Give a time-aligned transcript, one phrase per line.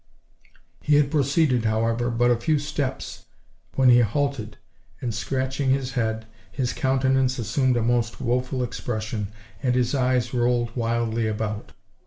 [0.81, 3.25] He had proceeded, however, but a few steps
[3.75, 4.57] when he halted,
[4.99, 9.27] and, scratching his head, his countenance assumed a most woful expression,
[9.61, 11.73] and his eyes rolled wildly about.